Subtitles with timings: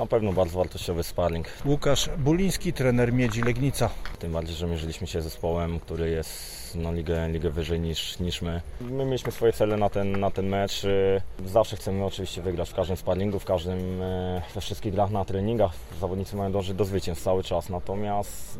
[0.00, 1.46] Na pewno bardzo wartościowy sparring.
[1.64, 3.90] Łukasz Buliński, trener Miedzi Legnica.
[4.18, 8.42] Tym bardziej, że mierzyliśmy się z zespołem, który jest no, ligę, ligę wyżej niż, niż
[8.42, 8.60] my.
[8.80, 10.84] My mieliśmy swoje cele na ten, na ten mecz.
[10.84, 15.24] Y, Zawsze chcemy oczywiście wygrać w każdym sparringu, w każdym, y, we wszystkich grach na
[15.24, 15.72] treningach.
[16.00, 17.68] Zawodnicy mają dążyć do zwycięstw cały czas.
[17.68, 18.58] Natomiast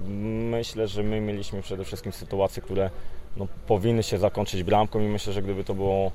[0.50, 2.90] myślę, że my mieliśmy przede wszystkim sytuacje, które
[3.36, 6.12] no, powinny się zakończyć bramką i myślę, że gdyby to było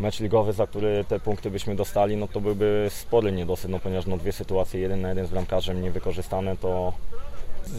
[0.00, 4.06] mecz ligowy, za który te punkty byśmy dostali, no to byłby spory niedosyt, no ponieważ
[4.06, 6.92] no, dwie sytuacje, jeden na jeden z bramkarzem niewykorzystane, to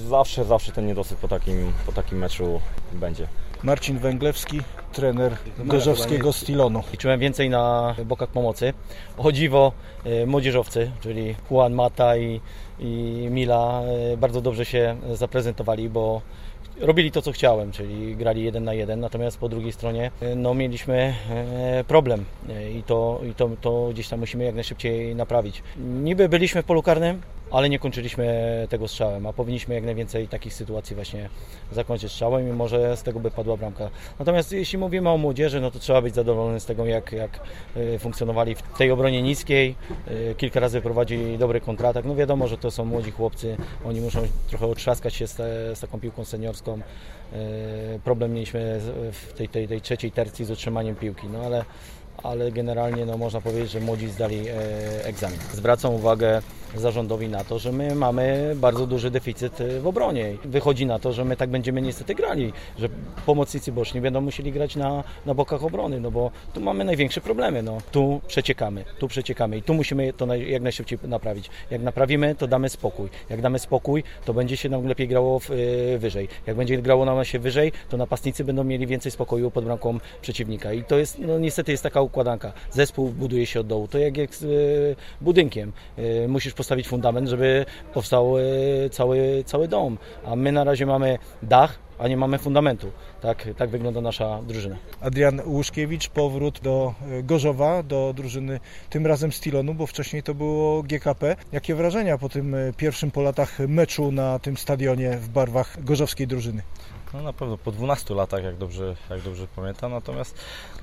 [0.08, 2.62] zawsze, zawsze ten niedosyt po takim, po takim meczu
[2.94, 3.28] będzie.
[3.64, 4.62] Marcin Węglewski,
[4.94, 6.84] trener gorzowskiego Stilonu.
[6.92, 8.74] Liczyłem więcej na bokach pomocy.
[9.18, 9.72] O dziwo
[10.04, 12.42] e, młodzieżowcy, czyli Juan Mata i,
[12.80, 13.82] i Mila
[14.14, 16.22] e, bardzo dobrze się zaprezentowali, bo
[16.80, 20.54] robili to, co chciałem, czyli grali jeden na jeden, natomiast po drugiej stronie e, no,
[20.54, 25.64] mieliśmy e, problem e, i, to, i to, to gdzieś tam musimy jak najszybciej naprawić.
[25.78, 30.54] Niby byliśmy w polu karnym, ale nie kończyliśmy tego strzałem, a powinniśmy jak najwięcej takich
[30.54, 31.30] sytuacji właśnie
[31.72, 33.90] zakończyć strzałem i może z tego by padła bramka.
[34.20, 37.40] Natomiast jeśli mówimy o młodzieży, no to trzeba być zadowolony z tego, jak, jak
[37.76, 39.76] e, funkcjonowali w tej obronie niskiej.
[40.32, 42.06] E, Kilka razy prowadzili dobry kontratak.
[42.06, 45.80] No wiadomo, że to są młodzi chłopcy, oni muszą trochę otrzaskać się z, te, z
[45.80, 46.80] taką piłką seniorską.
[47.34, 48.80] E, Problem mieliśmy
[49.12, 51.66] w tej, tej, tej trzeciej tercji z utrzymaniem piłki, no ale
[52.24, 55.40] ale generalnie no, można powiedzieć, że młodzi zdali e, egzamin.
[55.54, 56.42] Zwracam uwagę
[56.76, 60.38] zarządowi na to, że my mamy bardzo duży deficyt e, w obronie.
[60.46, 62.90] Wychodzi na to, że my tak będziemy niestety grali, że
[63.26, 67.64] pomocnicy boczni będą musieli grać na, na bokach obrony, no bo tu mamy największe problemy.
[67.64, 67.78] No.
[67.92, 71.50] Tu przeciekamy, tu przeciekamy i tu musimy to jak najszybciej naprawić.
[71.72, 73.10] Jak naprawimy, to damy spokój.
[73.30, 76.28] Jak damy spokój, to będzie się nam lepiej grało w, e, wyżej.
[76.48, 80.74] Jak będzie grało nam się wyżej, to napastnicy będą mieli więcej spokoju pod bramką przeciwnika.
[80.74, 82.54] I to jest, no niestety jest taka układanka.
[82.72, 83.88] Zespół buduje się od dołu.
[83.88, 85.72] To jak, jak z e, budynkiem.
[85.98, 88.42] E, musisz postawić fundament, żeby powstał e,
[88.90, 89.98] cały, cały dom.
[90.26, 92.92] A my na razie mamy dach, a nie mamy fundamentu.
[93.22, 94.76] Tak, tak wygląda nasza drużyna.
[95.02, 96.94] Adrian Łuszkiewicz, powrót do
[97.24, 98.60] Gorzowa, do drużyny
[98.90, 101.36] tym razem Stilonu, bo wcześniej to było GKP.
[101.52, 106.62] Jakie wrażenia po tym pierwszym po latach meczu na tym stadionie w barwach gorzowskiej drużyny?
[107.14, 109.92] No na pewno po 12 latach, jak dobrze, jak dobrze pamiętam.
[109.92, 110.36] Natomiast,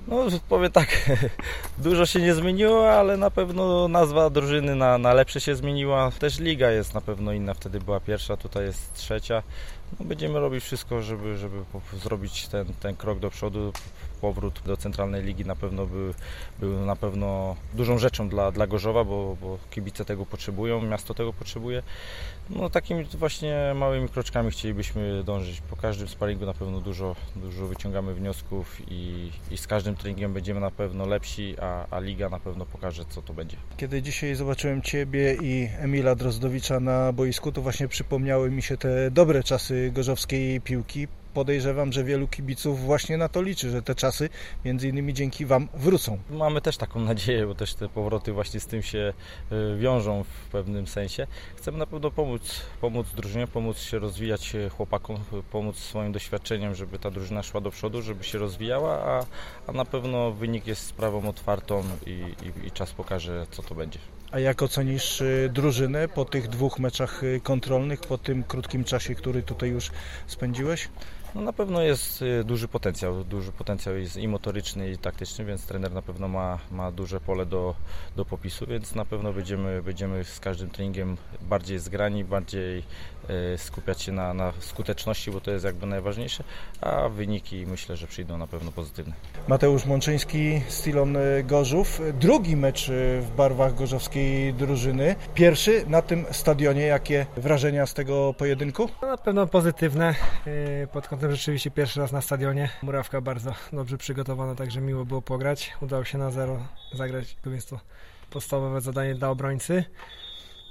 [0.09, 1.11] no powiem tak,
[1.78, 6.11] dużo się nie zmieniło, ale na pewno nazwa drużyny na, na lepsze się zmieniła.
[6.19, 9.43] Też liga jest na pewno inna, wtedy była pierwsza, tutaj jest trzecia.
[10.00, 11.56] No, będziemy robić wszystko, żeby, żeby
[12.03, 13.72] zrobić ten, ten krok do przodu.
[14.21, 16.15] Powrót do centralnej ligi na pewno był,
[16.59, 21.32] był na pewno dużą rzeczą dla, dla Gorzowa, bo, bo kibice tego potrzebują, miasto tego
[21.32, 21.82] potrzebuje.
[22.50, 25.60] No takimi właśnie małymi kroczkami chcielibyśmy dążyć.
[25.60, 30.60] Po każdym sparingu na pewno dużo, dużo wyciągamy wniosków i, i z każdym treningiem będziemy
[30.60, 33.56] na pewno lepsi, a, a liga na pewno pokaże co to będzie.
[33.76, 39.10] Kiedy dzisiaj zobaczyłem Ciebie i Emila Drozdowicza na boisku, to właśnie przypomniały mi się te
[39.10, 41.09] dobre czasy gorzowskiej piłki.
[41.34, 44.28] Podejrzewam, że wielu kibiców właśnie na to liczy, że te czasy
[44.65, 46.19] między innymi dzięki Wam wrócą.
[46.31, 49.12] Mamy też taką nadzieję, bo też te powroty właśnie z tym się
[49.53, 51.27] y, wiążą w pewnym sensie.
[51.56, 55.17] Chcemy na pewno pomóc, pomóc drużynie, pomóc się rozwijać chłopakom,
[55.50, 59.27] pomóc swoim doświadczeniem, żeby ta drużyna szła do przodu, żeby się rozwijała, a,
[59.67, 63.99] a na pewno wynik jest sprawą otwartą i, i, i czas pokaże co to będzie.
[64.31, 69.15] A jak ocenisz y, drużynę po tych dwóch meczach y, kontrolnych, po tym krótkim czasie,
[69.15, 69.91] który tutaj już
[70.27, 70.88] spędziłeś?
[71.34, 75.66] No na pewno jest y, duży potencjał, duży potencjał jest i motoryczny i taktyczny, więc
[75.66, 77.75] trener na pewno ma, ma duże pole do,
[78.16, 82.78] do popisu, więc na pewno będziemy, będziemy z każdym treningiem bardziej zgrani, bardziej
[83.55, 86.44] y, skupiać się na, na skuteczności, bo to jest jakby najważniejsze,
[86.81, 89.15] a wyniki myślę, że przyjdą na pewno pozytywne.
[89.49, 92.00] Mateusz Mączyński, Stilon y, Gorzów.
[92.21, 92.91] Drugi mecz
[93.21, 95.17] w barwach gorzowskiej drużyny.
[95.34, 96.83] Pierwszy na tym stadionie.
[96.83, 98.88] Jakie wrażenia z tego pojedynku?
[99.03, 100.15] No, Na pewno pozytywne.
[100.93, 102.69] Pod kątem rzeczywiście pierwszy raz na stadionie.
[102.83, 105.73] Murawka bardzo dobrze przygotowana, także miło było pograć.
[105.81, 107.81] Udało się na zero zagrać, więc to
[108.31, 109.84] podstawowe zadanie dla obrońcy.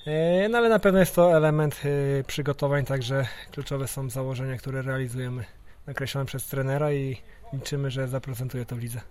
[0.06, 4.82] Yy, No ale na pewno jest to element yy, przygotowań, także kluczowe są założenia, które
[4.82, 5.46] realizujemy,
[5.87, 7.17] nakreślone przez trenera i
[7.53, 9.01] liczymy, że zaprezentuje to w lidze.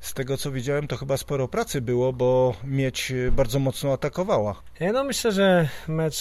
[0.00, 4.62] Z tego co widziałem, to chyba sporo pracy było, bo mieć bardzo mocno atakowała.
[4.80, 6.16] E, No myślę, że mecz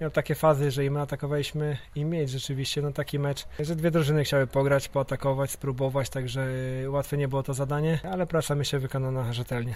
[0.00, 3.90] miał takie fazy, że i my atakowaliśmy i mieć rzeczywiście no taki mecz, że dwie
[3.90, 6.48] drużyny chciały pograć, poatakować, spróbować, także
[6.88, 9.74] łatwe nie było to zadanie, ale praca myślę wykonana rzetelnie.